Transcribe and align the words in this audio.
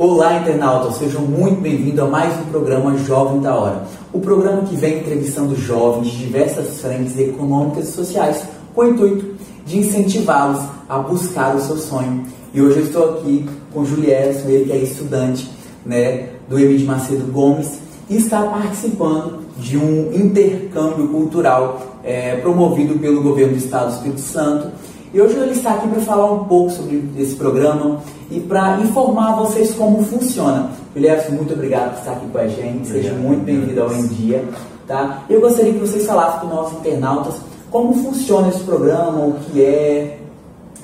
Olá, 0.00 0.38
internautas, 0.38 0.94
sejam 0.94 1.22
muito 1.22 1.60
bem-vindos 1.60 1.98
a 1.98 2.06
mais 2.06 2.32
um 2.38 2.44
programa 2.52 2.96
Jovem 2.98 3.40
da 3.40 3.52
Hora. 3.52 3.82
O 4.12 4.20
programa 4.20 4.62
que 4.62 4.76
vem 4.76 5.00
entrevistando 5.00 5.56
jovens 5.56 6.12
de 6.12 6.18
diversas 6.18 6.80
frentes 6.80 7.18
econômicas 7.18 7.88
e 7.88 7.92
sociais 7.92 8.44
com 8.72 8.82
o 8.82 8.90
intuito 8.90 9.34
de 9.66 9.78
incentivá-los 9.78 10.60
a 10.88 11.00
buscar 11.00 11.56
o 11.56 11.60
seu 11.60 11.76
sonho. 11.76 12.24
E 12.54 12.62
hoje 12.62 12.78
eu 12.78 12.84
estou 12.84 13.10
aqui 13.10 13.44
com 13.74 13.84
Julierson, 13.84 14.48
ele 14.48 14.66
que 14.66 14.72
é 14.72 14.76
estudante 14.76 15.50
né, 15.84 16.28
do 16.48 16.56
Emílio 16.56 16.86
Macedo 16.86 17.32
Gomes 17.32 17.80
e 18.08 18.18
está 18.18 18.42
participando 18.42 19.40
de 19.56 19.76
um 19.76 20.12
intercâmbio 20.14 21.08
cultural 21.08 21.98
é, 22.04 22.36
promovido 22.36 23.00
pelo 23.00 23.20
governo 23.20 23.54
do 23.54 23.58
Estado 23.58 23.88
do 23.88 23.94
Espírito 23.96 24.20
Santo. 24.20 24.68
E 25.18 25.20
hoje 25.20 25.36
ele 25.36 25.50
está 25.50 25.74
aqui 25.74 25.88
para 25.88 26.00
falar 26.02 26.30
um 26.30 26.44
pouco 26.44 26.70
sobre 26.70 27.02
esse 27.18 27.34
programa 27.34 28.00
e 28.30 28.38
para 28.38 28.78
informar 28.78 29.34
vocês 29.34 29.74
como 29.74 30.04
funciona. 30.04 30.70
Julierson, 30.94 31.32
muito 31.32 31.54
obrigado 31.54 31.94
por 31.94 31.98
estar 31.98 32.12
aqui 32.12 32.26
com 32.28 32.38
a 32.38 32.46
gente. 32.46 32.86
Seja 32.86 33.12
muito 33.14 33.42
bem-vindo 33.42 33.82
ao 33.82 33.92
Em 33.92 34.06
Dia. 34.06 34.44
Tá? 34.86 35.24
Eu 35.28 35.40
gostaria 35.40 35.72
que 35.72 35.80
vocês 35.80 36.06
falassem 36.06 36.38
para 36.38 36.48
os 36.48 36.54
nossos 36.54 36.78
internautas 36.78 37.34
como 37.68 37.94
funciona 37.94 38.46
esse 38.46 38.60
programa, 38.60 39.26
o 39.26 39.32
que 39.40 39.60
é. 39.60 40.20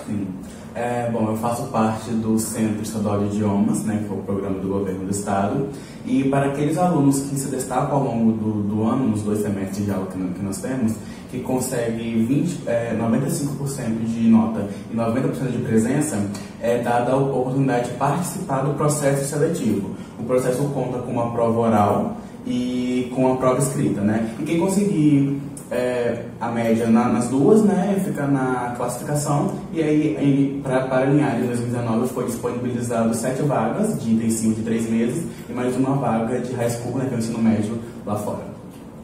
Sim. 0.05 0.27
É, 0.75 1.09
bom, 1.09 1.29
eu 1.31 1.37
faço 1.37 1.69
parte 1.69 2.11
do 2.11 2.37
Centro 2.37 2.83
Estadual 2.83 3.21
de 3.21 3.37
Idiomas, 3.37 3.85
né, 3.85 4.03
que 4.05 4.13
é 4.13 4.17
o 4.17 4.21
programa 4.23 4.59
do 4.59 4.67
governo 4.67 5.05
do 5.05 5.11
estado, 5.13 5.69
e 6.05 6.25
para 6.25 6.47
aqueles 6.47 6.77
alunos 6.77 7.21
que 7.21 7.37
se 7.37 7.47
destacam 7.47 7.97
ao 7.97 8.03
longo 8.03 8.33
do, 8.33 8.63
do 8.65 8.83
ano, 8.83 9.07
nos 9.07 9.23
dois 9.23 9.41
semestres 9.41 9.85
de 9.85 9.93
aula 9.93 10.07
que, 10.07 10.19
que 10.19 10.43
nós 10.43 10.59
temos, 10.59 10.95
que 11.31 11.39
consegue 11.39 12.25
20, 12.25 12.63
é, 12.67 12.97
95% 13.01 14.05
de 14.05 14.29
nota 14.29 14.69
e 14.93 14.97
90% 14.97 15.53
de 15.53 15.59
presença, 15.59 16.19
é 16.61 16.79
dada 16.79 17.13
a 17.13 17.17
oportunidade 17.17 17.91
de 17.91 17.97
participar 17.97 18.63
do 18.63 18.75
processo 18.75 19.29
seletivo. 19.29 19.91
O 20.19 20.25
processo 20.25 20.65
conta 20.75 20.99
com 20.99 21.13
uma 21.13 21.31
prova 21.31 21.61
oral 21.61 22.17
e 22.45 23.13
com 23.15 23.33
a 23.33 23.37
prova 23.37 23.61
escrita, 23.61 24.01
né? 24.01 24.35
E 24.41 24.43
quem 24.43 24.59
conseguir 24.59 25.41
é, 25.75 26.23
a 26.41 26.49
média 26.51 26.87
na, 26.87 27.09
nas 27.09 27.29
duas, 27.29 27.63
né, 27.65 28.01
fica 28.05 28.27
na 28.27 28.75
classificação. 28.77 29.51
E 29.73 29.83
aí, 29.83 30.61
para 30.63 30.99
alinhar 30.99 31.37
em 31.41 31.47
2019, 31.47 32.09
foi 32.09 32.25
disponibilizado 32.27 33.13
sete 33.15 33.43
vagas 33.43 34.01
de 34.01 34.13
intensivo 34.13 34.55
de 34.55 34.63
três 34.63 34.89
meses 34.89 35.25
e 35.51 35.53
mais 35.53 35.77
uma 35.77 35.97
vaga 35.97 36.39
de 36.39 36.53
high 36.55 36.71
school, 36.71 36.97
né, 36.97 37.07
que 37.09 37.15
é 37.15 37.17
o 37.17 37.19
ensino 37.19 37.39
médio 37.43 37.79
lá 38.07 38.15
fora. 38.17 38.55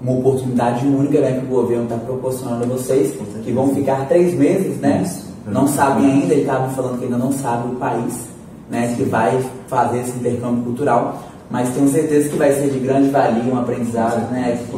Uma 0.00 0.12
oportunidade 0.12 0.86
única 0.86 1.20
né, 1.20 1.41
que 1.41 1.44
o 1.44 1.48
governo 1.48 1.84
está 1.84 1.96
proporcionando 1.96 2.64
a 2.64 2.66
vocês, 2.68 3.14
que 3.44 3.52
vão 3.52 3.74
ficar 3.74 4.06
três 4.06 4.32
meses, 4.34 4.78
né? 4.78 5.04
Não 5.46 5.66
sabem 5.66 6.10
ainda, 6.10 6.32
ele 6.32 6.42
estava 6.42 6.70
falando 6.70 6.98
que 6.98 7.04
ainda 7.04 7.18
não 7.18 7.32
sabe 7.32 7.74
o 7.74 7.76
país 7.76 8.28
né, 8.70 8.94
que 8.96 9.02
vai 9.02 9.44
fazer 9.66 9.98
esse 9.98 10.12
intercâmbio 10.12 10.62
cultural, 10.62 11.22
mas 11.50 11.68
tenho 11.70 11.88
certeza 11.88 12.28
que 12.28 12.36
vai 12.36 12.52
ser 12.52 12.70
de 12.70 12.78
grande 12.78 13.10
valia, 13.10 13.52
um 13.52 13.58
aprendizado, 13.58 14.30
né? 14.30 14.58
Que, 14.58 14.70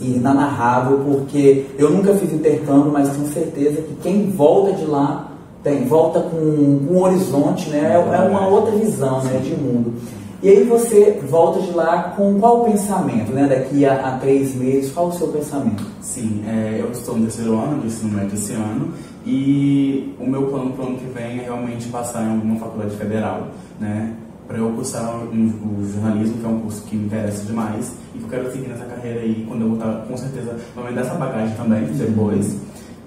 inanarrável, 0.00 0.98
porque 0.98 1.66
eu 1.78 1.90
nunca 1.90 2.14
fiz 2.14 2.32
intercâmbio, 2.32 2.92
mas 2.92 3.10
tenho 3.10 3.28
certeza 3.28 3.82
que 3.82 3.94
quem 4.02 4.30
volta 4.30 4.72
de 4.72 4.84
lá 4.84 5.32
tem, 5.62 5.84
volta 5.84 6.20
com, 6.20 6.36
um 6.36 7.02
horizonte, 7.02 7.68
né? 7.70 7.92
É, 7.92 8.16
é 8.16 8.20
uma 8.20 8.46
outra 8.46 8.72
visão 8.76 9.22
né, 9.24 9.40
de 9.42 9.54
mundo. 9.56 9.94
E 10.42 10.48
aí 10.48 10.64
você 10.64 11.18
volta 11.28 11.60
de 11.60 11.72
lá 11.72 12.14
com 12.16 12.38
qual 12.38 12.64
pensamento, 12.64 13.32
né? 13.32 13.46
Daqui 13.48 13.84
a, 13.84 13.94
a 13.94 14.18
três 14.18 14.54
meses, 14.54 14.92
qual 14.92 15.08
o 15.08 15.12
seu 15.12 15.28
pensamento? 15.28 15.84
Sim, 16.00 16.44
é, 16.46 16.78
eu 16.80 16.92
estou 16.92 17.16
no 17.16 17.22
terceiro 17.22 17.58
ano 17.58 17.80
do 17.80 17.86
ensino 17.86 18.12
médio 18.12 18.34
esse 18.34 18.52
ano 18.52 18.92
e 19.26 20.14
o 20.20 20.26
meu 20.26 20.42
plano 20.44 20.70
para 20.70 20.84
o 20.84 20.88
ano 20.88 20.98
que 20.98 21.06
vem 21.06 21.40
é 21.40 21.42
realmente 21.42 21.88
passar 21.88 22.22
em 22.22 22.30
alguma 22.30 22.60
faculdade 22.60 22.94
federal, 22.96 23.48
né? 23.80 24.12
Para 24.46 24.58
eu 24.58 24.70
cursar 24.70 25.16
o, 25.16 25.92
jornalismo, 25.92 26.38
que 26.38 26.46
é 26.46 26.48
um 26.48 26.60
curso 26.60 26.82
que 26.82 26.96
me 26.96 27.06
interessa 27.06 27.44
demais 27.44 27.92
e 28.14 28.18
que 28.18 28.24
eu 28.24 28.28
quero 28.28 28.52
seguir 28.52 28.68
nessa 28.68 28.84
carreira 28.84 29.20
aí 29.20 29.44
quando 29.48 29.62
eu 29.62 29.68
voltar, 29.70 30.06
com 30.08 30.16
certeza, 30.16 30.56
vai 30.74 30.90
me 30.90 30.94
dar 30.94 31.02
essa 31.02 31.14
bagagem 31.14 31.56
também 31.56 31.84
depois. 31.84 32.56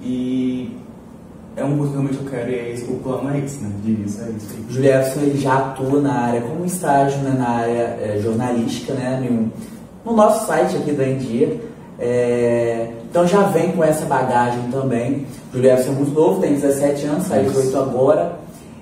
E 0.02 0.78
é 1.56 1.64
um 1.64 1.78
curso 1.78 1.92
que 1.92 1.98
realmente 1.98 2.18
eu 2.24 2.30
quero 2.30 2.50
e 2.50 2.56
é 2.56 2.72
esse, 2.72 2.84
o 2.86 2.96
plano 2.98 3.30
é 3.32 3.40
esse, 3.40 3.60
né? 3.60 3.70
De 3.84 3.92
início 3.92 4.24
é 4.24 4.30
isso. 4.30 4.48
Julietson, 4.70 5.20
ele 5.22 5.38
já 5.40 5.58
atua 5.58 6.02
na 6.02 6.14
área, 6.14 6.42
como 6.42 6.66
estágio 6.66 7.20
né, 7.20 7.36
na 7.38 7.50
área 7.50 7.98
é, 8.02 8.20
jornalística, 8.22 8.94
né? 8.94 9.20
No, 9.30 9.52
no, 10.06 10.18
nosso 10.18 10.48
site 10.48 10.78
aqui 10.78 10.92
da 10.92 11.08
Endia. 11.08 11.60
É, 12.00 12.92
então 13.10 13.28
já 13.28 13.44
vem 13.44 13.72
com 13.72 13.84
essa 13.84 14.06
bagagem 14.06 14.70
também. 14.72 15.26
Julietson 15.54 15.92
é 15.92 15.96
muito 15.96 16.12
novo, 16.12 16.42
tem 16.42 16.54
17 16.54 17.06
anos, 17.06 17.28
sai 17.28 17.44
de 17.44 17.50
18 17.50 17.78
agora. 17.78 18.40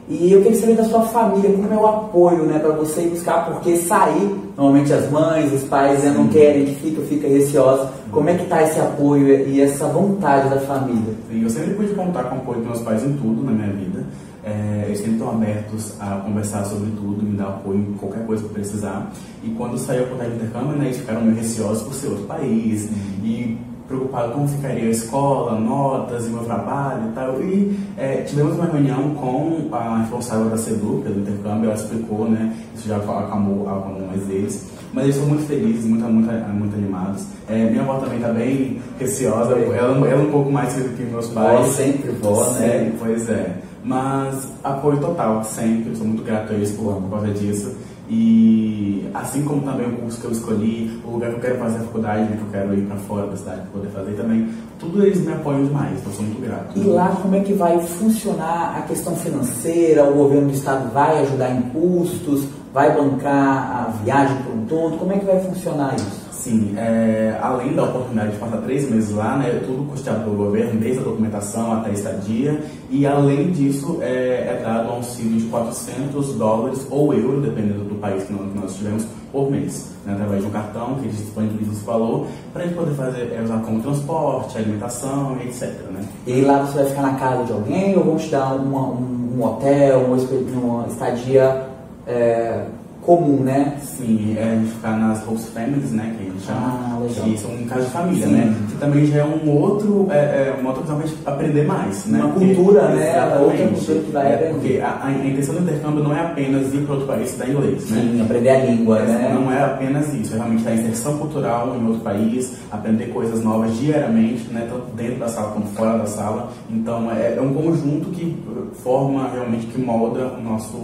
E 0.09 0.31
eu 0.31 0.41
queria 0.41 0.57
saber 0.57 0.75
da 0.75 0.85
sua 0.85 1.01
família, 1.01 1.51
como 1.51 1.73
é 1.73 1.75
o 1.75 1.85
apoio 1.85 2.44
né, 2.44 2.59
para 2.59 2.72
você 2.72 3.01
ir 3.01 3.09
buscar, 3.09 3.45
porque 3.45 3.75
sair, 3.75 4.40
normalmente 4.56 4.94
as 4.94 5.12
mães, 5.12 5.51
os 5.51 5.63
pais 5.63 6.01
né, 6.01 6.13
não 6.16 6.29
querem, 6.29 6.66
que 6.66 6.75
fica, 6.75 7.01
fica 7.01 7.28
receosa. 7.28 7.91
Como 8.09 8.29
é 8.29 8.35
que 8.35 8.44
está 8.44 8.63
esse 8.63 8.79
apoio 8.79 9.28
e 9.50 9.59
essa 9.59 9.85
vontade 9.88 10.50
da 10.50 10.62
família? 10.62 11.13
Sim, 11.29 11.44
eu 11.44 11.50
sempre 11.50 11.73
pude 11.73 11.94
contar 11.94 12.23
com 12.23 12.38
o 12.38 12.40
apoio 12.40 12.59
dos 12.59 12.67
meus 12.67 12.81
pais 12.81 13.03
em 13.03 13.13
tudo 13.17 13.44
na 13.44 13.51
minha 13.51 13.73
vida. 13.73 14.06
É, 14.46 14.85
eles 14.85 15.00
sempre 15.00 15.16
estão 15.16 15.29
abertos 15.29 15.94
a 16.00 16.22
conversar 16.25 16.63
sobre 16.63 16.90
tudo, 16.91 17.22
me 17.22 17.35
dar 17.35 17.47
apoio 17.47 17.79
em 17.79 17.94
qualquer 17.96 18.25
coisa 18.25 18.44
que 18.44 18.53
precisar. 18.53 19.12
E 19.44 19.50
quando 19.50 19.78
saiu 19.78 20.03
a 20.03 20.06
oportunidade 20.06 20.40
de 20.40 20.46
intercâmbio, 20.46 20.78
né, 20.78 20.85
eles 20.85 20.97
ficaram 21.00 21.22
meio 21.22 21.35
receosos 21.35 21.84
por 21.84 21.94
ser 21.94 22.07
outro 22.07 22.23
país. 22.23 22.90
E 23.22 23.57
preocupado 23.87 24.33
como 24.33 24.47
ficaria 24.47 24.85
a 24.85 24.91
escola, 24.91 25.59
notas 25.59 26.27
e 26.27 26.29
meu 26.29 26.43
trabalho 26.43 27.09
e 27.09 27.11
tal. 27.13 27.41
E 27.41 27.79
é, 27.97 28.17
tivemos 28.21 28.55
uma 28.55 28.65
reunião 28.65 29.15
com 29.15 29.69
a 29.71 29.99
responsável 29.99 30.49
da 30.49 30.57
CEDU, 30.57 31.01
do 31.01 31.19
intercâmbio, 31.21 31.65
ela 31.65 31.75
explicou, 31.75 32.29
né? 32.29 32.53
Isso 32.75 32.87
já 32.87 32.97
acalmou 32.97 33.67
alguns 33.67 34.25
deles. 34.25 34.69
Mas 34.93 35.03
eles 35.05 35.15
são 35.17 35.25
muito 35.25 35.45
felizes, 35.47 35.85
muito, 35.85 36.05
muito, 36.05 36.31
muito 36.53 36.75
animados. 36.75 37.25
É, 37.49 37.69
minha 37.69 37.81
avó 37.81 37.97
também 37.97 38.17
está 38.17 38.31
bem 38.31 38.81
receosa, 38.99 39.53
ela, 39.53 40.07
ela 40.07 40.23
um 40.23 40.31
pouco 40.31 40.51
mais 40.51 40.73
que 40.73 41.03
meus 41.03 41.27
pais. 41.29 41.59
Vó 41.59 41.71
sempre 41.71 42.11
vó, 42.11 42.49
né? 42.53 42.93
Pois 42.99 43.29
é. 43.29 43.66
Mas 43.87 44.51
apoio 44.65 44.99
total, 44.99 45.41
sempre. 45.45 45.95
Sou 45.95 46.05
muito 46.05 46.21
grato 46.21 46.51
a 46.51 46.55
eles 46.55 46.71
por, 46.71 47.01
causa 47.09 47.27
disso. 47.29 47.73
E 48.09 49.09
assim 49.13 49.43
como 49.43 49.61
também 49.61 49.87
o 49.87 49.97
curso 49.97 50.19
que 50.19 50.25
eu 50.27 50.31
escolhi, 50.31 51.01
o 51.05 51.11
lugar 51.11 51.29
que 51.31 51.37
eu 51.37 51.41
quero 51.41 51.59
fazer 51.59 51.77
a 51.77 51.81
faculdade, 51.81 52.21
né, 52.21 52.37
que 52.37 52.43
eu 52.43 52.51
quero 52.51 52.73
ir 52.73 52.85
para 52.85 52.97
fora 52.97 53.27
da 53.27 53.35
cidade 53.35 53.61
para 53.61 53.71
poder 53.71 53.89
fazer 53.89 54.11
também, 54.13 54.49
tudo 54.79 55.03
eles 55.03 55.19
me 55.25 55.33
apoiam 55.33 55.65
demais, 55.65 55.99
então 55.99 56.13
sou 56.13 56.23
muito 56.23 56.41
grato. 56.41 56.77
E 56.77 56.83
lá 56.83 57.17
como 57.21 57.35
é 57.35 57.41
que 57.41 57.53
vai 57.53 57.79
funcionar 57.79 58.77
a 58.77 58.81
questão 58.83 59.15
financeira? 59.15 60.05
O 60.05 60.13
governo 60.13 60.47
do 60.47 60.53
estado 60.53 60.89
vai 60.93 61.21
ajudar 61.23 61.51
em 61.51 61.61
custos, 61.63 62.45
vai 62.73 62.95
bancar 62.95 63.87
a 63.87 63.91
viagem 64.03 64.37
por 64.43 64.53
um 64.53 64.65
todo? 64.65 64.97
Como 64.97 65.11
é 65.11 65.17
que 65.17 65.25
vai 65.25 65.41
funcionar 65.41 65.95
isso? 65.95 66.26
Sim, 66.47 66.75
é, 66.78 67.38
além 67.41 67.74
da 67.74 67.84
oportunidade 67.84 68.31
de 68.31 68.38
passar 68.38 68.62
três 68.62 68.90
meses 68.90 69.13
lá, 69.13 69.35
né, 69.35 69.62
tudo 69.66 69.84
custeado 69.90 70.24
pelo 70.24 70.38
governo, 70.38 70.80
desde 70.80 71.02
a 71.02 71.03
documentação 71.03 71.74
até 71.74 71.90
a 71.90 71.94
estadia, 71.94 72.62
e 72.90 73.06
além 73.06 73.52
disso 73.52 73.97
é, 74.02 74.56
é 74.56 74.62
dado 74.63 74.88
um 74.88 74.94
auxílio 74.94 75.41
de 75.41 75.46
400 75.47 76.35
dólares 76.35 76.88
ou 76.90 77.13
euro, 77.13 77.41
dependendo 77.41 77.84
do 77.84 77.96
país 77.96 78.24
que 78.24 78.31
nós, 78.31 78.50
que 78.50 78.58
nós 78.58 78.72
estivermos, 78.72 79.06
por 79.30 79.52
mês, 79.52 79.91
né, 80.06 80.13
através 80.13 80.41
de 80.41 80.47
um 80.47 80.52
cartão 80.52 80.96
que 80.96 81.08
eles 81.08 81.18
disponibilizam 81.18 81.74
esse 81.74 81.84
valor, 81.84 82.28
para 82.53 82.64
a 82.64 82.66
gente 82.66 82.78
poder 82.78 82.94
fazer, 82.94 83.34
é, 83.34 83.41
usar 83.44 83.59
como 83.59 83.81
transporte, 83.81 84.58
alimentação, 84.58 85.38
etc. 85.41 85.64
Né? 85.91 86.00
E 86.25 86.31
aí 86.31 86.46
lá 86.46 86.64
você 86.64 86.78
vai 86.78 86.85
ficar 86.85 87.02
na 87.02 87.16
casa 87.16 87.44
de 87.44 87.52
alguém 87.52 87.97
ou 87.97 88.06
vão 88.06 88.16
te 88.16 88.29
dar 88.29 88.53
uma, 88.53 88.88
um, 88.88 89.35
um 89.38 89.44
hotel, 89.44 90.06
uma, 90.06 90.16
uma 90.16 90.88
estadia... 90.88 91.68
É 92.09 92.64
comum, 93.08 93.41
né? 93.41 93.78
Sim, 93.81 94.35
é 94.38 94.44
a 94.44 94.56
gente 94.56 94.72
ficar 94.74 94.97
nas 94.97 95.24
host 95.24 95.47
families, 95.52 95.94
né? 95.94 96.14
Que 96.19 96.26
chama, 96.41 96.99
ah, 96.99 97.23
que 97.23 97.37
são 97.37 97.51
casos 97.67 97.85
de 97.85 97.91
família, 97.91 98.27
Sim. 98.27 98.33
né? 98.33 98.55
Que 98.69 98.75
também 98.77 99.05
já 99.05 99.19
é 99.19 99.25
um 99.25 99.49
outro, 99.49 100.07
é, 100.09 100.15
é 100.15 100.57
uma 100.59 100.69
outra 100.69 100.95
coisa 100.95 101.13
aprender 101.25 101.65
mais, 101.65 102.05
né? 102.05 102.19
Uma 102.19 102.33
cultura, 102.33 102.81
porque, 102.81 102.95
né? 102.95 103.09
Exatamente. 103.09 103.43
Outra 103.43 103.67
cultura 103.67 103.99
que 103.99 104.11
vai 104.11 104.33
é, 104.33 104.37
Porque 104.51 104.79
a, 104.79 105.05
a, 105.05 105.11
intenção 105.11 105.55
do 105.55 105.61
intercâmbio 105.61 106.03
não 106.03 106.15
é 106.15 106.19
apenas 106.21 106.73
ir 106.73 106.79
para 106.79 106.93
outro 106.93 107.07
país 107.07 107.21
e 107.21 107.25
estudar 107.25 107.49
inglês, 107.49 107.89
né? 107.89 108.01
Sim, 108.01 108.22
aprender 108.22 108.49
a 108.49 108.66
língua, 108.66 108.99
né? 108.99 109.31
Não 109.34 109.51
é 109.51 109.63
apenas 109.63 110.13
isso, 110.13 110.34
é 110.34 110.37
realmente 110.37 110.67
a 110.67 110.73
inserção 110.73 111.17
cultural 111.17 111.75
em 111.75 111.85
outro 111.87 112.01
país, 112.01 112.53
aprender 112.72 113.07
coisas 113.07 113.43
novas 113.43 113.78
diariamente, 113.78 114.51
né? 114.51 114.67
Tanto 114.69 114.95
dentro 114.95 115.19
da 115.19 115.28
sala 115.28 115.51
quanto 115.51 115.67
fora 115.69 115.97
da 115.97 116.05
sala. 116.05 116.51
Então, 116.69 117.11
é, 117.11 117.35
é 117.35 117.41
um 117.41 117.53
conjunto 117.53 118.09
que 118.11 118.37
forma 118.83 119.29
realmente, 119.33 119.67
que 119.67 119.79
molda 119.79 120.33
o 120.37 120.41
nosso, 120.41 120.78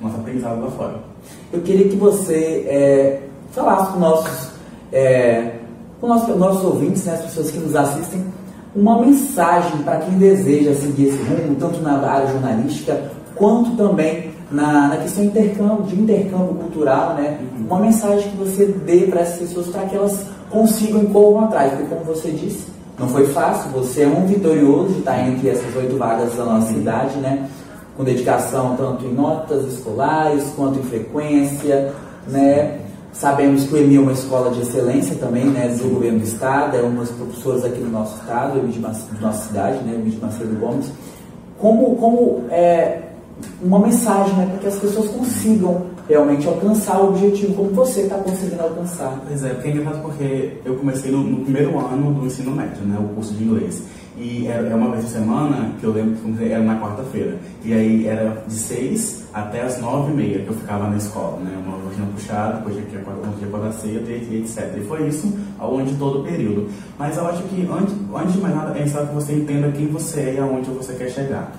nosso 0.00 0.16
aprendizado 0.16 0.60
lá 0.60 0.70
fora 0.70 1.10
eu 1.52 1.60
queria 1.62 1.88
que 1.88 1.96
você 1.96 2.64
é, 2.68 3.22
falasse 3.52 3.92
com 3.92 3.98
nossos, 3.98 4.50
é, 4.92 5.52
com 6.00 6.06
nossos, 6.06 6.36
nossos 6.36 6.64
ouvintes, 6.64 7.04
né, 7.04 7.14
as 7.14 7.22
pessoas 7.22 7.50
que 7.50 7.58
nos 7.58 7.74
assistem, 7.74 8.24
uma 8.74 9.00
mensagem 9.00 9.78
para 9.78 9.98
quem 9.98 10.16
deseja 10.18 10.74
seguir 10.74 11.08
esse 11.08 11.22
rumo, 11.22 11.56
tanto 11.58 11.80
na 11.80 11.98
área 11.98 12.28
jornalística 12.28 13.10
quanto 13.34 13.76
também 13.76 14.30
na, 14.50 14.88
na 14.88 14.96
questão 14.98 15.24
de 15.24 15.30
intercâmbio, 15.30 15.82
de 15.84 16.00
intercâmbio 16.00 16.54
cultural, 16.54 17.14
né? 17.14 17.38
Uhum. 17.40 17.66
Uma 17.66 17.80
mensagem 17.80 18.30
que 18.30 18.36
você 18.36 18.66
dê 18.66 19.06
para 19.06 19.20
essas 19.20 19.48
pessoas 19.48 19.68
para 19.68 19.82
que 19.82 19.96
elas 19.96 20.26
consigam 20.50 21.02
e 21.02 21.06
corram 21.06 21.44
atrás, 21.44 21.72
porque 21.72 21.86
como 21.86 22.04
você 22.04 22.30
disse, 22.30 22.66
não 22.98 23.08
foi 23.08 23.26
fácil, 23.28 23.70
você 23.70 24.02
é 24.02 24.08
um 24.08 24.26
vitorioso 24.26 24.92
de 24.92 24.98
estar 25.00 25.26
entre 25.26 25.48
essas 25.48 25.74
oito 25.74 25.96
vagas 25.96 26.34
da 26.34 26.44
nossa 26.44 26.72
cidade, 26.72 27.16
né? 27.18 27.48
com 28.00 28.04
dedicação 28.04 28.76
tanto 28.76 29.04
em 29.04 29.12
notas 29.12 29.66
escolares 29.66 30.44
quanto 30.56 30.78
em 30.78 30.82
frequência, 30.82 31.92
né? 32.26 32.78
Sabemos 33.12 33.64
que 33.64 33.74
o 33.74 33.78
EMI 33.78 33.96
é 33.96 34.00
uma 34.00 34.12
escola 34.12 34.50
de 34.50 34.60
excelência 34.60 35.16
também, 35.16 35.44
né, 35.46 35.68
do 35.68 35.88
governo 35.88 36.20
do 36.20 36.24
estado, 36.24 36.76
é 36.76 36.82
uma 36.82 37.00
das 37.00 37.10
professoras 37.10 37.64
aqui 37.64 37.80
do 37.80 37.90
nosso 37.90 38.16
estado, 38.16 38.58
EMI 38.58 38.72
de 38.72 38.80
nossa 38.80 39.46
cidade, 39.46 39.82
né, 39.84 39.94
EMI 39.94 40.10
de 40.10 40.18
Macedo 40.18 40.58
Gomes. 40.58 40.92
Como, 41.58 41.96
como 41.96 42.44
é, 42.50 43.02
uma 43.62 43.78
mensagem 43.78 44.34
né, 44.34 44.46
para 44.46 44.58
que 44.58 44.66
as 44.66 44.76
pessoas 44.76 45.08
consigam 45.10 45.82
realmente 46.08 46.46
alcançar 46.48 47.00
o 47.00 47.10
objetivo 47.10 47.54
como 47.54 47.70
você 47.70 48.02
está 48.02 48.16
conseguindo 48.16 48.62
alcançar. 48.62 49.20
Pois 49.26 49.44
é, 49.44 49.50
porque 49.50 49.68
é 49.68 49.70
engraçado 49.72 50.02
porque 50.02 50.52
eu 50.64 50.74
comecei 50.76 51.12
no, 51.12 51.22
no, 51.22 51.44
primeiro 51.44 51.78
ano 51.78 52.14
do 52.14 52.26
ensino 52.26 52.50
médio, 52.50 52.82
né, 52.82 52.98
o 52.98 53.14
curso 53.14 53.32
de 53.34 53.44
inglês. 53.44 53.82
E 54.16 54.48
é 54.48 54.74
uma 54.74 54.90
vez 54.90 55.04
por 55.04 55.10
semana, 55.12 55.72
que 55.78 55.84
eu 55.84 55.92
lembro 55.92 56.16
que 56.16 56.44
era 56.44 56.62
na 56.62 56.80
quarta-feira. 56.80 57.38
E 57.64 57.72
aí 57.72 58.06
era 58.06 58.42
de 58.46 58.54
seis 58.54 59.24
até 59.32 59.62
as 59.62 59.80
nove 59.80 60.12
e 60.12 60.16
meia 60.16 60.38
que 60.40 60.48
eu 60.48 60.54
ficava 60.54 60.88
na 60.88 60.96
escola, 60.96 61.38
né? 61.38 61.56
Uma 61.64 61.76
rotina 61.76 62.06
puxada, 62.14 62.56
depois 62.56 62.74
tinha 62.74 62.86
que 62.86 63.44
acordar 63.44 63.72
cedo, 63.72 64.10
etc. 64.10 64.76
E 64.76 64.80
foi 64.80 65.06
isso 65.06 65.32
ao 65.58 65.72
longo 65.72 65.86
de 65.86 65.94
todo 65.94 66.20
o 66.20 66.24
período. 66.24 66.68
Mas 66.98 67.16
eu 67.16 67.26
acho 67.28 67.42
que, 67.44 67.68
antes, 67.70 67.94
antes 68.14 68.34
de 68.34 68.40
mais 68.40 68.54
nada, 68.54 68.76
é 68.76 68.80
necessário 68.80 69.08
que 69.08 69.14
você 69.14 69.32
entenda 69.34 69.70
quem 69.70 69.86
você 69.86 70.20
é 70.20 70.34
e 70.34 70.38
aonde 70.38 70.70
você 70.70 70.94
quer 70.94 71.10
chegar. 71.10 71.52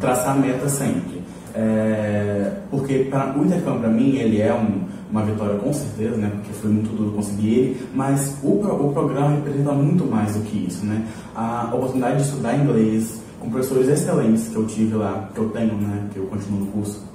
Traçar 0.00 0.38
meta 0.38 0.68
sempre. 0.68 1.22
É, 1.54 2.52
porque 2.70 3.00
pra, 3.10 3.34
o 3.36 3.44
intercâmbio 3.44 3.80
para 3.80 3.90
mim 3.90 4.16
ele 4.16 4.40
é 4.40 4.54
um, 4.54 4.84
uma 5.12 5.22
vitória 5.22 5.56
com 5.56 5.72
certeza, 5.72 6.16
né? 6.16 6.32
Porque 6.34 6.52
foi 6.54 6.70
muito 6.70 6.96
duro 6.96 7.12
conseguir 7.12 7.48
ele, 7.50 7.86
mas 7.94 8.34
o, 8.42 8.48
o 8.48 8.92
programa 8.92 9.36
representa 9.36 9.72
muito 9.72 10.06
mais 10.06 10.34
do 10.34 10.40
que 10.40 10.66
isso, 10.66 10.86
né? 10.86 11.06
A 11.36 11.70
oportunidade 11.72 12.16
de 12.16 12.22
estudar 12.22 12.56
inglês 12.56 13.20
com 13.38 13.50
professores 13.50 13.88
excelentes 13.88 14.48
que 14.48 14.56
eu 14.56 14.66
tive 14.66 14.94
lá, 14.94 15.28
que 15.34 15.38
eu 15.38 15.50
tenho, 15.50 15.74
né? 15.74 16.08
Que 16.12 16.18
eu 16.18 16.26
continuo 16.26 16.60
no 16.60 16.66
curso. 16.66 17.12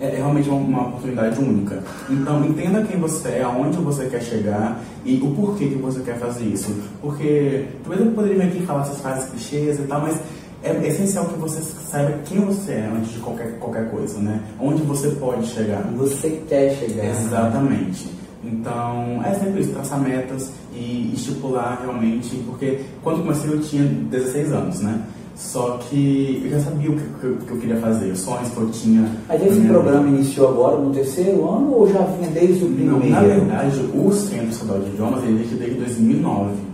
É, 0.00 0.06
é 0.06 0.16
realmente 0.16 0.48
uma, 0.48 0.58
uma, 0.58 0.88
oportunidade 0.88 1.38
única. 1.38 1.84
Então, 2.08 2.44
entenda 2.44 2.82
quem 2.82 2.98
você 2.98 3.28
é, 3.28 3.42
aonde 3.42 3.76
você 3.76 4.06
quer 4.06 4.22
chegar 4.22 4.80
e 5.04 5.20
o 5.22 5.34
porquê 5.34 5.68
que 5.68 5.76
você 5.76 6.00
quer 6.00 6.18
fazer 6.18 6.44
isso. 6.44 6.74
Porque, 7.00 7.66
talvez 7.84 8.04
eu 8.04 8.12
poderia 8.12 8.38
vir 8.38 8.48
aqui 8.48 8.66
falar 8.66 8.82
essas 8.82 9.00
frases 9.00 9.30
clichês 9.30 9.78
e 9.78 9.82
tal, 9.82 10.00
mas 10.00 10.18
é 10.62 10.88
essencial 10.88 11.26
que 11.26 11.38
você 11.38 11.60
saiba 11.60 12.18
quem 12.24 12.40
você 12.40 12.72
é 12.72 12.90
antes 12.94 13.12
de 13.12 13.18
qualquer, 13.18 13.58
qualquer 13.58 13.90
coisa, 13.90 14.18
né? 14.18 14.40
Onde 14.60 14.82
você 14.82 15.08
pode 15.10 15.46
chegar. 15.46 15.82
Você 15.96 16.42
quer 16.48 16.74
chegar. 16.76 17.04
Exatamente. 17.04 18.08
Então, 18.44 19.22
é 19.24 19.34
sempre 19.34 19.60
isso, 19.60 19.72
traçar 19.72 20.00
metas 20.00 20.50
e 20.74 21.12
estipular 21.14 21.80
realmente, 21.80 22.36
porque 22.46 22.80
quando 23.02 23.22
comecei 23.22 23.50
eu 23.50 23.60
tinha 23.60 23.84
16 23.84 24.52
anos, 24.52 24.80
né? 24.80 25.00
Só 25.34 25.78
que 25.78 26.42
eu 26.44 26.50
já 26.50 26.60
sabia 26.60 26.90
o 26.90 26.96
que, 26.96 27.02
que, 27.02 27.44
que 27.46 27.50
eu 27.52 27.56
queria 27.58 27.76
fazer, 27.76 28.10
os 28.10 28.20
sonhos 28.20 28.48
que 28.50 28.58
eu 28.58 28.70
tinha. 28.70 29.10
Mas 29.28 29.44
esse 29.46 29.60
programa 29.60 30.08
iniciou 30.08 30.48
agora 30.48 30.76
no 30.78 30.92
terceiro 30.92 31.48
ano 31.48 31.72
ou 31.72 31.90
já 31.90 32.00
vinha 32.00 32.30
desde 32.30 32.64
o 32.64 32.66
primeiro? 32.66 32.98
Não, 32.98 33.08
na 33.08 33.20
verdade, 33.20 33.80
o 33.94 34.12
Centro 34.12 34.48
Estadual 34.48 34.80
de 34.80 34.90
Idiomas 34.90 35.22
ele 35.24 35.34
existe 35.34 35.54
desde 35.54 35.78
2009 35.78 36.71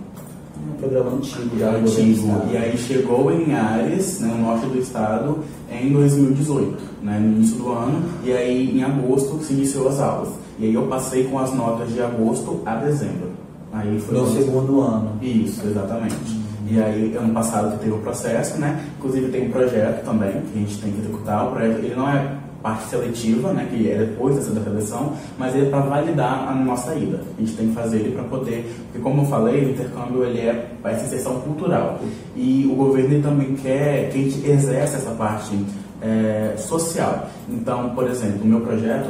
programa 0.78 1.12
antigo 1.12 1.58
já. 1.58 1.70
Antigo. 1.70 2.42
E 2.50 2.56
aí 2.56 2.76
chegou 2.78 3.30
em 3.32 3.54
Ares, 3.54 4.20
né, 4.20 4.28
no 4.28 4.42
norte 4.42 4.66
do 4.66 4.78
estado, 4.78 5.38
em 5.70 5.92
2018, 5.92 6.76
né, 7.02 7.18
no 7.18 7.36
início 7.36 7.56
do 7.56 7.72
ano. 7.72 8.02
E 8.24 8.32
aí 8.32 8.78
em 8.78 8.82
agosto 8.82 9.42
se 9.42 9.52
iniciou 9.52 9.88
as 9.88 10.00
aulas. 10.00 10.30
E 10.58 10.66
aí 10.66 10.74
eu 10.74 10.86
passei 10.86 11.24
com 11.24 11.38
as 11.38 11.52
notas 11.54 11.92
de 11.92 12.00
agosto 12.00 12.62
a 12.64 12.76
dezembro. 12.76 13.30
Aí 13.72 14.00
foi 14.00 14.18
no 14.18 14.26
segundo 14.32 14.80
ano. 14.80 15.12
Isso, 15.22 15.66
exatamente. 15.66 16.38
E 16.70 16.78
aí, 16.80 17.16
ano 17.16 17.32
passado 17.32 17.72
que 17.72 17.84
teve 17.84 17.92
o 17.92 17.98
processo, 17.98 18.58
né? 18.58 18.84
Inclusive 18.98 19.28
tem 19.30 19.48
um 19.48 19.50
projeto 19.50 20.04
também 20.04 20.32
que 20.32 20.58
a 20.58 20.60
gente 20.60 20.78
tem 20.78 20.92
que 20.92 20.98
executar. 20.98 21.46
O 21.46 21.52
projeto, 21.52 21.78
ele 21.78 21.94
não 21.94 22.08
é 22.08 22.36
parte 22.62 22.88
seletiva, 22.88 23.52
né, 23.52 23.68
que 23.70 23.90
é 23.90 23.98
depois 23.98 24.36
dessa 24.36 24.50
da 24.52 24.62
seleção, 24.62 25.12
mas 25.38 25.54
ele 25.54 25.66
é 25.66 25.70
para 25.70 25.80
validar 25.80 26.48
a 26.48 26.54
nossa 26.54 26.94
ida. 26.94 27.20
A 27.36 27.40
gente 27.40 27.56
tem 27.56 27.68
que 27.68 27.74
fazer 27.74 27.98
ele 27.98 28.12
para 28.12 28.24
poder, 28.24 28.68
porque 28.84 28.98
como 28.98 29.22
eu 29.22 29.26
falei, 29.26 29.64
o 29.64 29.70
intercâmbio 29.70 30.24
ele 30.24 30.40
é 30.40 30.70
essa 30.84 31.06
inserção 31.06 31.40
cultural 31.40 32.00
e 32.36 32.68
o 32.70 32.74
governo 32.74 33.22
também 33.22 33.54
quer 33.54 34.10
que 34.10 34.18
a 34.18 34.22
gente 34.22 34.48
exerça 34.48 34.96
essa 34.96 35.10
parte 35.10 35.56
é, 36.02 36.54
social. 36.56 37.28
Então, 37.48 37.90
por 37.90 38.08
exemplo, 38.08 38.42
o 38.42 38.46
meu 38.46 38.60
projeto 38.60 39.08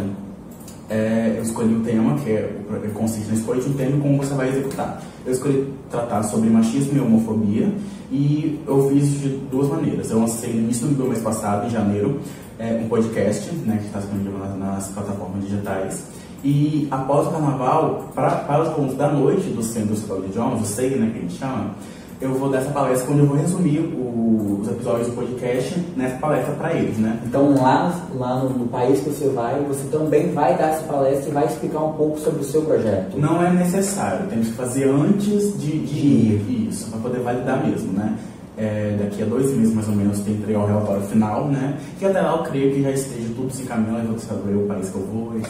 é, 0.90 1.34
eu 1.36 1.42
escolhi 1.42 1.74
o 1.74 1.80
tema 1.80 2.14
que 2.18 2.30
é, 2.30 2.50
consiste 2.94 3.28
na 3.28 3.34
escolha 3.34 3.60
de 3.60 3.68
um 3.68 3.74
tema 3.74 4.00
como 4.00 4.16
você 4.16 4.34
vai 4.34 4.48
executar. 4.48 5.02
Eu 5.26 5.32
escolhi 5.32 5.72
tratar 5.90 6.22
sobre 6.22 6.48
machismo 6.48 6.96
e 6.96 7.00
homofobia 7.00 7.70
e 8.10 8.58
eu 8.66 8.88
fiz 8.88 9.20
de 9.20 9.28
duas 9.50 9.68
maneiras. 9.68 10.10
Eu 10.10 10.20
lancei 10.20 10.52
no 10.54 10.60
início 10.60 10.86
do 10.88 11.04
mês 11.04 11.20
passado, 11.20 11.66
em 11.66 11.70
janeiro, 11.70 12.20
é, 12.58 12.80
um 12.82 12.88
podcast, 12.88 13.50
né, 13.54 13.78
que 13.80 13.86
está 13.86 14.00
disponível 14.00 14.38
nas, 14.38 14.58
nas, 14.58 14.88
plataformas 14.88 15.44
digitais. 15.44 16.04
E 16.44 16.86
após 16.90 17.26
o 17.26 17.30
carnaval, 17.30 18.10
pra, 18.14 18.30
para 18.30 18.62
os 18.62 18.68
alunos 18.68 18.94
da 18.96 19.08
noite 19.08 19.48
do 19.50 19.62
Centro 19.62 19.94
Estadual 19.94 20.20
de 20.20 20.26
Idiomas, 20.28 20.62
o 20.62 20.64
SEI, 20.64 20.90
né, 20.90 21.10
que 21.12 21.18
a 21.18 21.22
gente 21.22 21.34
chama, 21.34 21.74
eu 22.20 22.34
vou 22.34 22.50
dar 22.50 22.58
essa 22.58 22.70
palestra 22.70 23.10
onde 23.12 23.20
eu 23.20 23.26
vou 23.26 23.36
resumir 23.36 23.78
o, 23.78 24.58
os 24.60 24.68
episódios 24.68 25.06
do 25.08 25.14
podcast 25.14 25.78
nessa 25.96 26.16
palestra 26.16 26.52
para 26.54 26.74
eles, 26.74 26.98
né? 26.98 27.20
Então 27.24 27.54
lá, 27.54 27.94
lá 28.14 28.42
no, 28.42 28.50
no, 28.50 28.66
país 28.66 29.00
que 29.00 29.10
você 29.10 29.28
vai, 29.28 29.60
você 29.62 29.84
também 29.88 30.32
vai 30.32 30.56
dar 30.58 30.70
essa 30.70 30.82
palestra 30.82 31.30
e 31.30 31.32
vai 31.32 31.46
explicar 31.46 31.80
um 31.84 31.92
pouco 31.92 32.18
sobre 32.18 32.40
o 32.40 32.44
seu 32.44 32.62
projeto. 32.62 33.16
Não 33.16 33.44
é 33.44 33.50
necessário, 33.52 34.26
temos 34.26 34.48
que 34.48 34.54
fazer 34.54 34.88
antes 34.88 35.58
de, 35.60 35.78
de 35.78 35.98
ir, 35.98 36.68
isso, 36.68 36.90
para 36.90 37.00
poder 37.00 37.20
validar 37.20 37.64
mesmo, 37.64 37.92
né? 37.92 38.16
É, 38.60 38.96
daqui 38.98 39.22
a 39.22 39.26
dois 39.26 39.52
meses 39.52 39.72
mais 39.72 39.86
ou 39.86 39.94
menos 39.94 40.18
tem 40.18 40.34
que 40.34 40.42
entregar 40.42 40.64
o 40.64 40.66
relatório 40.66 41.02
final, 41.02 41.46
né? 41.46 41.78
E 42.00 42.04
até 42.04 42.20
lá 42.20 42.38
eu 42.38 42.42
creio 42.42 42.74
que 42.74 42.82
já 42.82 42.90
esteja 42.90 43.28
tudo 43.36 43.52
se 43.52 43.62
encaminhando, 43.62 44.00
eu 44.00 44.10
vou 44.10 44.18
saber 44.18 44.54
o 44.56 44.66
país 44.66 44.88
que 44.88 44.96
eu 44.96 45.02
vou, 45.02 45.36
etc. 45.36 45.48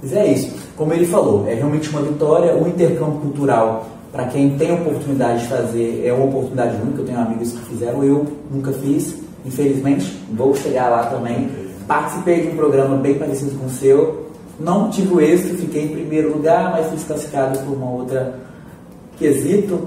Mas 0.00 0.12
é 0.12 0.32
isso, 0.32 0.54
como 0.76 0.92
ele 0.92 1.06
falou, 1.06 1.44
é 1.48 1.54
realmente 1.54 1.90
uma 1.90 2.02
vitória, 2.02 2.54
o 2.54 2.68
intercâmbio 2.68 3.18
cultural 3.20 3.88
para 4.16 4.26
quem 4.26 4.56
tem 4.56 4.70
a 4.70 4.74
oportunidade 4.74 5.42
de 5.42 5.48
fazer, 5.48 6.02
é 6.06 6.12
uma 6.12 6.24
oportunidade 6.24 6.80
única. 6.80 7.02
Eu 7.02 7.06
tenho 7.06 7.18
amigos 7.18 7.52
que 7.52 7.58
fizeram, 7.66 8.02
eu 8.02 8.26
nunca 8.50 8.72
fiz, 8.72 9.14
infelizmente, 9.44 10.10
vou 10.32 10.54
chegar 10.54 10.88
lá 10.88 11.06
também. 11.06 11.50
Participei 11.86 12.42
de 12.42 12.48
um 12.48 12.56
programa 12.56 12.96
bem 12.96 13.14
parecido 13.18 13.56
com 13.58 13.66
o 13.66 13.70
seu, 13.70 14.26
não 14.58 14.88
tive 14.88 15.14
o 15.14 15.20
êxito, 15.20 15.56
fiquei 15.56 15.84
em 15.84 15.88
primeiro 15.88 16.32
lugar, 16.32 16.72
mas 16.72 16.86
fui 16.86 16.98
classificado 17.06 17.58
por 17.58 17.76
uma 17.76 17.90
outra 17.90 18.38
quesito 19.18 19.86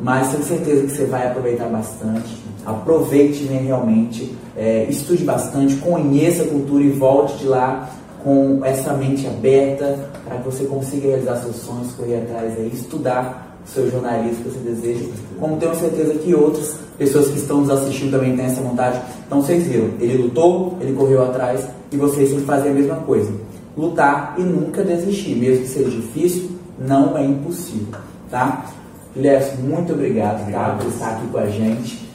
mas 0.00 0.30
tenho 0.30 0.44
certeza 0.44 0.82
que 0.86 0.92
você 0.92 1.04
vai 1.04 1.26
aproveitar 1.26 1.66
bastante. 1.66 2.42
Aproveite 2.64 3.44
né, 3.44 3.60
realmente, 3.64 4.34
é, 4.56 4.86
estude 4.88 5.24
bastante, 5.24 5.76
conheça 5.76 6.44
a 6.44 6.46
cultura 6.46 6.82
e 6.82 6.90
volte 6.90 7.38
de 7.38 7.46
lá 7.46 7.90
com 8.22 8.60
essa 8.64 8.92
mente 8.92 9.26
aberta 9.26 10.10
para 10.24 10.36
que 10.38 10.44
você 10.44 10.64
consiga 10.64 11.08
realizar 11.08 11.36
seus 11.36 11.56
sonhos, 11.56 11.92
correr 11.92 12.18
atrás 12.18 12.54
estudar 12.72 13.58
o 13.64 13.68
seu 13.68 13.90
jornalismo 13.90 14.44
que 14.44 14.50
você 14.50 14.58
deseja. 14.58 15.06
Como 15.38 15.56
tenho 15.56 15.74
certeza 15.74 16.14
que 16.14 16.34
outras 16.34 16.76
pessoas 16.98 17.28
que 17.28 17.38
estão 17.38 17.62
nos 17.62 17.70
assistindo 17.70 18.12
também 18.12 18.36
têm 18.36 18.46
essa 18.46 18.60
vontade. 18.60 19.00
Então 19.26 19.40
vocês 19.40 19.64
viram, 19.64 19.90
ele 19.98 20.22
lutou, 20.22 20.76
ele 20.80 20.92
correu 20.92 21.24
atrás 21.24 21.66
e 21.90 21.96
vocês 21.96 22.30
têm 22.30 22.40
que 22.40 22.46
fazer 22.46 22.70
a 22.70 22.72
mesma 22.74 22.96
coisa. 22.96 23.32
Lutar 23.76 24.34
e 24.38 24.42
nunca 24.42 24.82
desistir, 24.82 25.34
mesmo 25.36 25.62
que 25.62 25.68
seja 25.68 25.90
difícil, 25.90 26.50
não 26.78 27.16
é 27.16 27.24
impossível, 27.24 27.98
tá? 28.30 28.66
Guilherme, 29.14 29.62
muito 29.62 29.92
obrigado, 29.92 30.40
obrigado. 30.42 30.78
Tá, 30.78 30.84
por 30.84 30.88
estar 30.88 31.10
aqui 31.10 31.26
com 31.28 31.38
a 31.38 31.46
gente. 31.46 32.08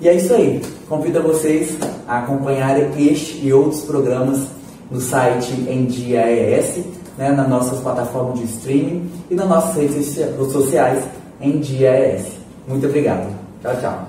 E 0.00 0.08
é 0.08 0.14
isso 0.14 0.34
aí. 0.34 0.62
Convido 0.88 1.22
vocês 1.22 1.76
a 2.06 2.18
acompanharem 2.18 2.90
este 2.98 3.44
e 3.46 3.52
outros 3.52 3.82
programas 3.82 4.48
no 4.90 5.00
site 5.00 5.52
em 5.68 5.86
Dia 5.86 6.30
ES, 6.30 6.84
né, 7.16 7.30
nas 7.30 7.48
nossas 7.48 7.80
plataformas 7.80 8.38
de 8.38 8.44
streaming 8.44 9.10
e 9.30 9.34
nas 9.34 9.48
nossas 9.48 9.76
redes 9.76 10.14
sociais 10.52 11.04
em 11.40 11.58
Dia 11.60 12.14
ES. 12.14 12.32
Muito 12.68 12.86
obrigado. 12.86 13.34
Tchau, 13.62 13.76
tchau. 13.80 14.08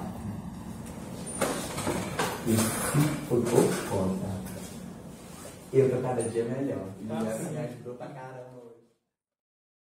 Foi 3.30 3.42
pouco 3.42 3.72
foda. 3.90 4.34
Eu 5.72 5.90
tô 5.90 5.98
cada 6.02 6.22
dia 6.22 6.44
melhor. 6.44 6.86
E 7.02 7.06
me 7.06 7.14
ajudou 7.14 7.94
pra 7.96 8.08
caramba. 8.08 8.43